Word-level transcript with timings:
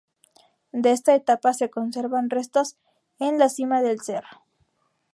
De 0.71 0.89
esta 0.93 1.13
etapa 1.13 1.53
se 1.53 1.69
conservan 1.69 2.31
restos 2.31 2.75
en 3.19 3.37
la 3.37 3.49
cima 3.49 3.83
del 3.83 4.01
cerro. 4.01 4.41